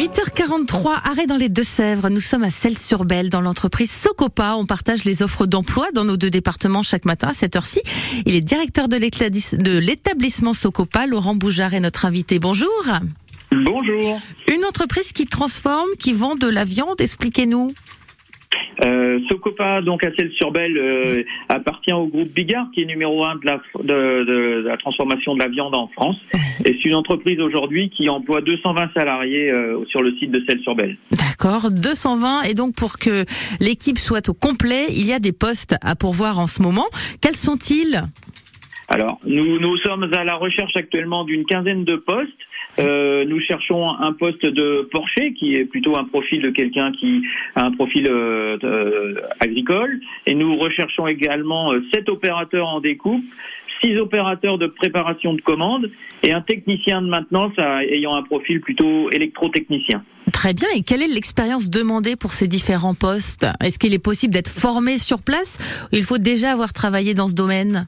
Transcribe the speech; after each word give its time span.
8h43, 0.00 0.98
arrêt 1.04 1.26
dans 1.26 1.36
les 1.36 1.50
Deux-Sèvres. 1.50 2.08
Nous 2.08 2.20
sommes 2.20 2.42
à 2.42 2.48
Celles-sur-Belle 2.48 3.28
dans 3.28 3.42
l'entreprise 3.42 3.90
Socopa. 3.90 4.54
On 4.56 4.64
partage 4.64 5.04
les 5.04 5.22
offres 5.22 5.44
d'emploi 5.44 5.92
dans 5.92 6.06
nos 6.06 6.16
deux 6.16 6.30
départements 6.30 6.82
chaque 6.82 7.04
matin 7.04 7.28
à 7.28 7.34
cette 7.34 7.54
heure-ci. 7.54 7.82
Il 8.24 8.34
est 8.34 8.40
directeur 8.40 8.88
de 8.88 8.96
l'établissement 8.96 10.54
Socopa. 10.54 11.06
Laurent 11.06 11.34
Boujard 11.34 11.74
est 11.74 11.80
notre 11.80 12.06
invité. 12.06 12.38
Bonjour. 12.38 12.70
Bonjour. 13.52 14.18
Une 14.48 14.64
entreprise 14.64 15.12
qui 15.12 15.26
transforme, 15.26 15.90
qui 15.98 16.14
vend 16.14 16.34
de 16.34 16.48
la 16.48 16.64
viande. 16.64 16.98
Expliquez-nous. 16.98 17.74
Euh, 18.84 19.18
Socopa, 19.28 19.82
donc 19.82 20.04
à 20.04 20.10
Celles-sur-Belle, 20.16 20.76
euh, 20.76 21.22
appartient 21.48 21.92
au 21.92 22.06
groupe 22.06 22.32
Bigard, 22.32 22.66
qui 22.74 22.82
est 22.82 22.86
numéro 22.86 23.26
un 23.26 23.36
de 23.36 23.46
la, 23.46 23.60
de, 23.82 24.24
de, 24.24 24.64
la 24.66 24.76
transformation 24.76 25.34
de 25.34 25.40
la 25.40 25.48
viande 25.48 25.74
en 25.74 25.88
France. 25.88 26.16
Et 26.64 26.78
c'est 26.80 26.88
une 26.88 26.94
entreprise 26.94 27.40
aujourd'hui 27.40 27.90
qui 27.90 28.08
emploie 28.08 28.40
220 28.40 28.90
salariés 28.94 29.52
euh, 29.52 29.84
sur 29.86 30.02
le 30.02 30.14
site 30.16 30.30
de 30.30 30.42
Celles-sur-Belle. 30.48 30.96
D'accord, 31.10 31.70
220. 31.70 32.42
Et 32.44 32.54
donc 32.54 32.74
pour 32.74 32.98
que 32.98 33.24
l'équipe 33.60 33.98
soit 33.98 34.28
au 34.28 34.34
complet, 34.34 34.86
il 34.90 35.06
y 35.06 35.12
a 35.12 35.18
des 35.18 35.32
postes 35.32 35.76
à 35.82 35.94
pourvoir 35.94 36.38
en 36.38 36.46
ce 36.46 36.62
moment. 36.62 36.86
Quels 37.20 37.36
sont-ils? 37.36 38.02
Alors, 38.90 39.20
nous, 39.24 39.60
nous 39.60 39.76
sommes 39.78 40.10
à 40.12 40.24
la 40.24 40.34
recherche 40.34 40.74
actuellement 40.74 41.24
d'une 41.24 41.44
quinzaine 41.44 41.84
de 41.84 41.94
postes. 41.94 42.28
Euh, 42.80 43.24
nous 43.24 43.40
cherchons 43.40 43.88
un 43.88 44.12
poste 44.12 44.44
de 44.44 44.88
porcher 44.90 45.32
qui 45.32 45.54
est 45.54 45.64
plutôt 45.64 45.96
un 45.96 46.04
profil 46.04 46.42
de 46.42 46.50
quelqu'un 46.50 46.90
qui 46.90 47.22
a 47.54 47.66
un 47.66 47.70
profil 47.70 48.08
euh, 48.10 48.58
euh, 48.64 49.14
agricole. 49.38 50.00
Et 50.26 50.34
nous 50.34 50.56
recherchons 50.56 51.06
également 51.06 51.72
sept 51.94 52.08
opérateurs 52.08 52.66
en 52.66 52.80
découpe, 52.80 53.24
six 53.80 53.96
opérateurs 53.96 54.58
de 54.58 54.66
préparation 54.66 55.34
de 55.34 55.40
commandes 55.40 55.88
et 56.24 56.32
un 56.32 56.40
technicien 56.40 57.00
de 57.00 57.08
maintenance 57.08 57.52
ayant 57.90 58.14
un 58.16 58.24
profil 58.24 58.60
plutôt 58.60 59.08
électrotechnicien. 59.12 60.02
Très 60.32 60.52
bien. 60.52 60.68
Et 60.74 60.82
quelle 60.82 61.02
est 61.02 61.08
l'expérience 61.08 61.70
demandée 61.70 62.16
pour 62.16 62.32
ces 62.32 62.48
différents 62.48 62.94
postes? 62.94 63.46
Est-ce 63.62 63.78
qu'il 63.78 63.94
est 63.94 63.98
possible 63.98 64.34
d'être 64.34 64.50
formé 64.50 64.98
sur 64.98 65.22
place? 65.22 65.58
Il 65.92 66.02
faut 66.02 66.18
déjà 66.18 66.50
avoir 66.50 66.72
travaillé 66.72 67.14
dans 67.14 67.28
ce 67.28 67.34
domaine? 67.34 67.86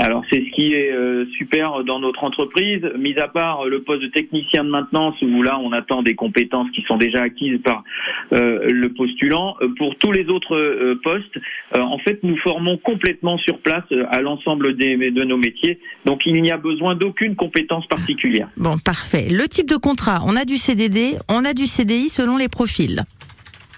Alors 0.00 0.24
c'est 0.32 0.40
ce 0.40 0.50
qui 0.54 0.72
est 0.72 0.90
euh, 0.92 1.26
super 1.36 1.84
dans 1.84 2.00
notre 2.00 2.24
entreprise, 2.24 2.80
mis 2.98 3.16
à 3.18 3.28
part 3.28 3.66
le 3.66 3.82
poste 3.82 4.02
de 4.02 4.08
technicien 4.08 4.64
de 4.64 4.70
maintenance 4.70 5.14
où 5.20 5.42
là 5.42 5.58
on 5.60 5.72
attend 5.72 6.02
des 6.02 6.14
compétences 6.14 6.70
qui 6.70 6.82
sont 6.88 6.96
déjà 6.96 7.22
acquises 7.22 7.60
par 7.62 7.84
euh, 8.32 8.66
le 8.70 8.88
postulant. 8.94 9.56
Euh, 9.60 9.68
pour 9.76 9.94
tous 9.96 10.12
les 10.12 10.26
autres 10.28 10.96
postes, 11.02 11.38
en 11.74 11.98
fait 11.98 12.18
nous 12.22 12.36
formons 12.38 12.78
complètement 12.78 13.36
sur 13.38 13.58
place 13.58 13.84
à 14.10 14.22
l'ensemble 14.22 14.74
de 14.76 15.24
nos 15.24 15.36
métiers, 15.36 15.78
donc 16.06 16.22
il 16.24 16.40
n'y 16.40 16.50
a 16.50 16.56
besoin 16.56 16.94
d'aucune 16.94 17.36
compétence 17.36 17.86
particulière. 17.86 18.48
Bon 18.56 18.78
parfait. 18.78 19.26
Le 19.30 19.46
type 19.48 19.68
de 19.68 19.76
contrat, 19.76 20.20
on 20.26 20.34
a 20.34 20.46
du 20.46 20.56
CDD, 20.56 21.16
on 21.28 21.44
a 21.44 21.52
du 21.52 21.66
CDI 21.66 22.08
selon 22.08 22.38
les 22.38 22.48
profils. 22.48 23.04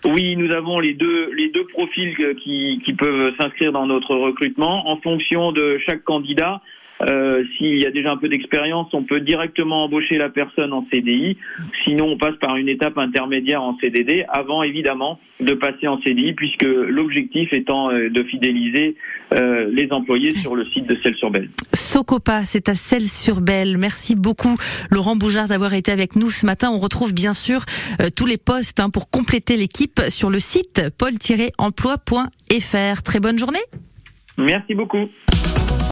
Oui, 0.04 0.36
nous 0.36 0.50
avons 0.52 0.80
les 0.80 0.94
deux 0.94 1.30
les 1.32 1.48
deux 1.50 1.64
profils 1.66 2.14
qui, 2.42 2.80
qui 2.84 2.92
peuvent 2.94 3.32
s'inscrire 3.40 3.72
dans 3.72 3.86
notre 3.86 4.16
recrutement 4.16 4.88
en 4.90 4.96
fonction 4.96 5.52
de 5.52 5.78
chaque 5.86 6.02
candidat. 6.02 6.60
Euh, 7.02 7.44
S'il 7.56 7.78
y 7.78 7.86
a 7.86 7.90
déjà 7.90 8.12
un 8.12 8.16
peu 8.16 8.28
d'expérience, 8.28 8.88
on 8.92 9.02
peut 9.02 9.20
directement 9.20 9.84
embaucher 9.84 10.18
la 10.18 10.28
personne 10.28 10.72
en 10.72 10.86
CDI. 10.90 11.36
Sinon, 11.84 12.12
on 12.12 12.16
passe 12.16 12.36
par 12.36 12.56
une 12.56 12.68
étape 12.68 12.98
intermédiaire 12.98 13.62
en 13.62 13.76
CDD, 13.78 14.24
avant 14.28 14.62
évidemment 14.62 15.18
de 15.40 15.54
passer 15.54 15.88
en 15.88 16.00
CDI, 16.02 16.34
puisque 16.34 16.64
l'objectif 16.64 17.52
étant 17.52 17.90
euh, 17.90 18.08
de 18.08 18.22
fidéliser 18.22 18.96
euh, 19.34 19.68
les 19.72 19.92
employés 19.92 20.30
sur 20.36 20.54
le 20.54 20.64
site 20.64 20.86
de 20.86 20.96
Celles-sur-Belle. 21.02 21.48
Socopa, 21.74 22.44
c'est 22.44 22.68
à 22.68 22.74
Celles-sur-Belle. 22.74 23.78
Merci 23.78 24.14
beaucoup, 24.14 24.54
Laurent 24.90 25.16
Boujard, 25.16 25.48
d'avoir 25.48 25.74
été 25.74 25.90
avec 25.90 26.16
nous 26.16 26.30
ce 26.30 26.46
matin. 26.46 26.70
On 26.72 26.78
retrouve 26.78 27.12
bien 27.12 27.34
sûr 27.34 27.62
euh, 28.00 28.08
tous 28.14 28.26
les 28.26 28.38
postes 28.38 28.80
hein, 28.80 28.90
pour 28.90 29.10
compléter 29.10 29.56
l'équipe 29.56 30.00
sur 30.08 30.30
le 30.30 30.38
site 30.38 30.82
paul-emploi.fr. 30.98 33.02
Très 33.02 33.20
bonne 33.20 33.38
journée. 33.38 33.58
Merci 34.38 34.74
beaucoup. 34.74 35.04